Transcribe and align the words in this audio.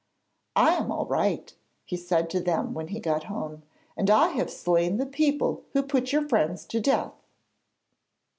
'I 0.55 0.69
am 0.77 0.91
all 0.91 1.05
right,' 1.05 1.53
he 1.85 1.95
said 1.95 2.27
to 2.31 2.39
them 2.39 2.73
when 2.73 2.87
he 2.87 2.99
got 2.99 3.25
home; 3.25 3.61
'and 3.95 4.09
I 4.09 4.29
have 4.29 4.49
slain 4.49 4.97
the 4.97 5.05
people 5.05 5.61
who 5.73 5.83
put 5.83 6.11
your 6.11 6.27
friends 6.27 6.65
to 6.73 6.79
death.' 6.79 7.13